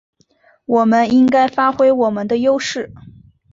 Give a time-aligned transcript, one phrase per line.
[0.65, 2.91] 我们应该发挥我们的优势